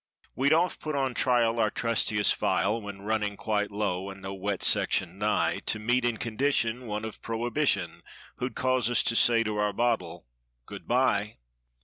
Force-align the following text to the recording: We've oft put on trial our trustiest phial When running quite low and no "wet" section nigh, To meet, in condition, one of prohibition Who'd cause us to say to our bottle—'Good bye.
We've 0.35 0.51
oft 0.51 0.79
put 0.79 0.95
on 0.95 1.13
trial 1.13 1.59
our 1.59 1.69
trustiest 1.69 2.33
phial 2.33 2.81
When 2.81 3.03
running 3.03 3.37
quite 3.37 3.69
low 3.69 4.09
and 4.09 4.19
no 4.19 4.33
"wet" 4.33 4.63
section 4.63 5.19
nigh, 5.19 5.59
To 5.67 5.77
meet, 5.77 6.03
in 6.05 6.17
condition, 6.17 6.87
one 6.87 7.05
of 7.05 7.21
prohibition 7.21 8.01
Who'd 8.37 8.55
cause 8.55 8.89
us 8.89 9.03
to 9.03 9.15
say 9.15 9.43
to 9.43 9.57
our 9.59 9.73
bottle—'Good 9.73 10.87
bye. 10.87 11.35